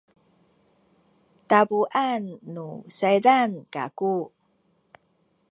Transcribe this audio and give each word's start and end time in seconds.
tabuan 1.49 2.23
nu 2.53 2.67
saydan 2.97 3.51
kaku 3.73 4.15